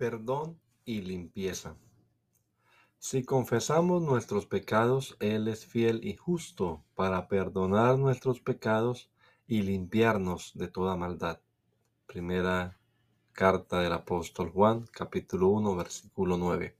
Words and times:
Perdón 0.00 0.58
y 0.86 1.02
limpieza. 1.02 1.76
Si 2.98 3.22
confesamos 3.22 4.00
nuestros 4.00 4.46
pecados, 4.46 5.14
Él 5.20 5.46
es 5.46 5.66
fiel 5.66 6.00
y 6.02 6.16
justo 6.16 6.82
para 6.94 7.28
perdonar 7.28 7.98
nuestros 7.98 8.40
pecados 8.40 9.10
y 9.46 9.60
limpiarnos 9.60 10.52
de 10.54 10.68
toda 10.68 10.96
maldad. 10.96 11.42
Primera 12.06 12.78
carta 13.32 13.80
del 13.80 13.92
apóstol 13.92 14.48
Juan, 14.48 14.86
capítulo 14.90 15.48
1, 15.48 15.76
versículo 15.76 16.38
9. 16.38 16.74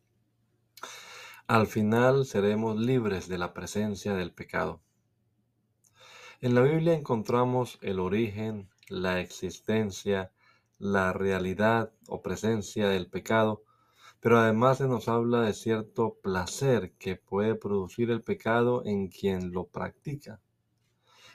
Al 1.46 1.66
final 1.66 2.24
seremos 2.24 2.78
libres 2.78 3.28
de 3.28 3.36
la 3.36 3.52
presencia 3.52 4.14
del 4.14 4.32
pecado. 4.32 4.80
En 6.40 6.54
la 6.54 6.62
Biblia 6.62 6.94
encontramos 6.94 7.78
el 7.82 8.00
origen, 8.00 8.70
la 8.88 9.20
existencia, 9.20 10.32
la 10.80 11.12
realidad 11.12 11.92
o 12.08 12.22
presencia 12.22 12.88
del 12.88 13.06
pecado, 13.06 13.62
pero 14.18 14.38
además 14.38 14.78
se 14.78 14.88
nos 14.88 15.08
habla 15.08 15.42
de 15.42 15.52
cierto 15.52 16.16
placer 16.22 16.94
que 16.98 17.16
puede 17.16 17.54
producir 17.54 18.10
el 18.10 18.22
pecado 18.22 18.82
en 18.84 19.08
quien 19.08 19.52
lo 19.52 19.66
practica. 19.66 20.40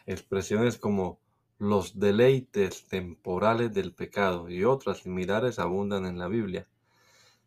Expresiones 0.07 0.77
como 0.79 1.19
los 1.59 1.99
deleites 1.99 2.87
temporales 2.87 3.71
del 3.73 3.93
pecado 3.93 4.49
y 4.49 4.63
otras 4.65 4.99
similares 4.99 5.59
abundan 5.59 6.07
en 6.07 6.17
la 6.17 6.27
Biblia. 6.27 6.67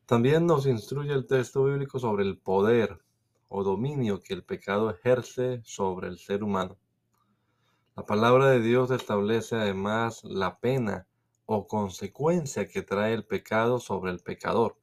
También 0.07 0.47
nos 0.47 0.67
instruye 0.67 1.13
el 1.13 1.27
texto 1.27 1.65
bíblico 1.65 1.99
sobre 1.99 2.25
el 2.25 2.39
poder 2.39 3.01
o 3.49 3.65
dominio 3.65 4.21
que 4.21 4.35
el 4.35 4.45
pecado 4.45 4.89
ejerce 4.89 5.63
sobre 5.65 6.07
el 6.07 6.19
ser 6.19 6.45
humano. 6.45 6.79
La 7.97 8.07
palabra 8.07 8.51
de 8.51 8.61
Dios 8.61 8.93
establece 8.93 9.57
además 9.57 10.23
la 10.23 10.61
pena 10.61 11.08
o 11.51 11.67
consecuencia 11.67 12.69
que 12.69 12.83
trae 12.83 13.15
el 13.15 13.25
pecado 13.25 13.81
sobre 13.81 14.11
el 14.11 14.21
pecador. 14.21 14.77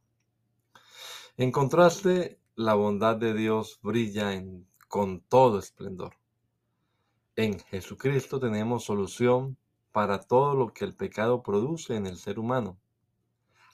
En 1.38 1.52
contraste, 1.52 2.40
la 2.56 2.74
bondad 2.74 3.18
de 3.18 3.36
Dios 3.36 3.80
brilla 3.84 4.34
en, 4.34 4.68
con 4.88 5.22
todo 5.22 5.60
esplendor. 5.60 6.16
En 7.36 7.60
Jesucristo 7.60 8.40
tenemos 8.40 8.86
solución 8.86 9.58
para 9.92 10.22
todo 10.22 10.56
lo 10.56 10.74
que 10.74 10.86
el 10.86 10.96
pecado 10.96 11.44
produce 11.44 11.98
en 11.98 12.08
el 12.08 12.18
ser 12.18 12.40
humano. 12.40 12.80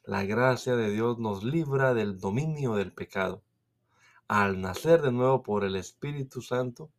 La 0.04 0.26
gracia 0.26 0.76
de 0.76 0.92
Dios 0.92 1.18
nos 1.18 1.46
libra 1.46 1.94
del 1.94 2.20
dominio 2.20 2.74
del 2.74 2.92
pecado. 2.92 3.42
Al 4.28 4.60
nacer 4.60 5.02
de 5.02 5.14
nuevo 5.14 5.44
por 5.44 5.64
el 5.64 5.78
Espíritu 5.78 6.42
Santo, 6.42 6.92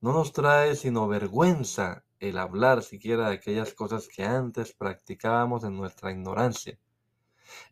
no 0.00 0.14
nos 0.14 0.32
trae 0.32 0.74
sino 0.74 1.06
vergüenza 1.06 2.03
el 2.20 2.38
hablar 2.38 2.82
siquiera 2.82 3.28
de 3.28 3.34
aquellas 3.34 3.74
cosas 3.74 4.08
que 4.08 4.24
antes 4.24 4.72
practicábamos 4.72 5.64
en 5.64 5.76
nuestra 5.76 6.10
ignorancia. 6.10 6.78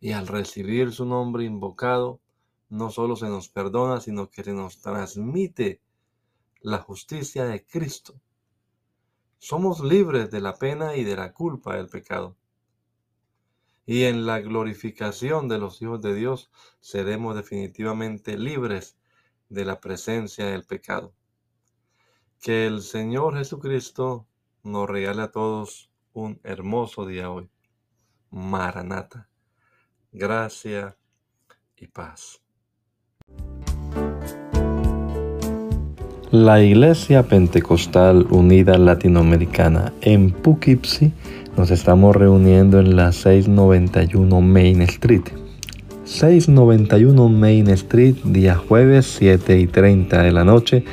Y 0.00 0.12
al 0.12 0.26
recibir 0.26 0.92
su 0.92 1.06
nombre 1.06 1.44
invocado, 1.44 2.20
no 2.68 2.90
solo 2.90 3.16
se 3.16 3.26
nos 3.26 3.48
perdona, 3.48 4.00
sino 4.00 4.30
que 4.30 4.44
se 4.44 4.52
nos 4.52 4.80
transmite 4.80 5.80
la 6.60 6.78
justicia 6.78 7.44
de 7.44 7.64
Cristo. 7.64 8.20
Somos 9.38 9.80
libres 9.80 10.30
de 10.30 10.40
la 10.40 10.54
pena 10.54 10.96
y 10.96 11.04
de 11.04 11.16
la 11.16 11.32
culpa 11.32 11.76
del 11.76 11.88
pecado. 11.88 12.36
Y 13.84 14.04
en 14.04 14.24
la 14.26 14.40
glorificación 14.40 15.48
de 15.48 15.58
los 15.58 15.82
hijos 15.82 16.00
de 16.00 16.14
Dios 16.14 16.50
seremos 16.80 17.34
definitivamente 17.34 18.38
libres 18.38 18.96
de 19.48 19.64
la 19.64 19.80
presencia 19.80 20.46
del 20.46 20.64
pecado. 20.64 21.12
Que 22.40 22.66
el 22.66 22.82
Señor 22.82 23.36
Jesucristo 23.36 24.26
nos 24.62 24.88
regale 24.88 25.22
a 25.22 25.30
todos 25.30 25.90
un 26.12 26.40
hermoso 26.44 27.06
día 27.06 27.30
hoy. 27.30 27.48
Maranata. 28.30 29.28
Gracia 30.12 30.96
y 31.76 31.86
paz. 31.86 32.40
La 36.30 36.62
Iglesia 36.62 37.24
Pentecostal 37.24 38.26
Unida 38.30 38.78
Latinoamericana 38.78 39.92
en 40.00 40.30
Poughkeepsie 40.30 41.12
nos 41.56 41.70
estamos 41.70 42.16
reuniendo 42.16 42.80
en 42.80 42.96
la 42.96 43.12
691 43.12 44.40
Main 44.40 44.80
Street. 44.82 45.24
691 46.04 47.28
Main 47.28 47.68
Street, 47.70 48.16
día 48.24 48.56
jueves 48.56 49.06
7 49.18 49.58
y 49.58 49.66
30 49.66 50.22
de 50.22 50.32
la 50.32 50.44
noche 50.44 50.84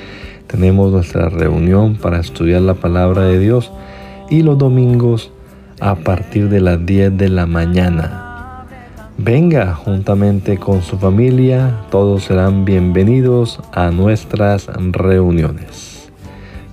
tenemos 0.49 0.91
nuestra 0.91 1.29
reunión 1.29 1.95
para 1.95 2.19
estudiar 2.19 2.63
la 2.63 2.73
palabra 2.73 3.21
de 3.23 3.37
Dios 3.37 3.71
y 4.31 4.41
los 4.41 4.57
domingos 4.57 5.31
a 5.79 5.93
partir 5.93 6.49
de 6.49 6.59
las 6.59 6.83
10 6.83 7.17
de 7.17 7.29
la 7.29 7.45
mañana. 7.45 8.65
Venga 9.17 9.75
juntamente 9.75 10.57
con 10.57 10.81
su 10.81 10.97
familia, 10.97 11.81
todos 11.91 12.23
serán 12.23 12.65
bienvenidos 12.65 13.61
a 13.73 13.91
nuestras 13.91 14.65
reuniones. 14.91 16.11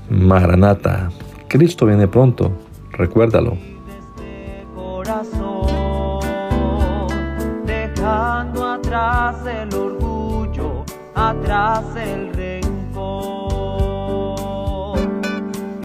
Maranata, 0.09 1.11
Cristo 1.47 1.85
viene 1.85 2.09
pronto, 2.09 2.53
recuérdalo. 2.93 3.59
Dejando 7.67 8.65
atrás 8.65 9.37
el 9.47 9.75
orgullo, 9.75 10.85
atrás 11.15 11.85
el 11.97 12.33
rey 12.33 12.61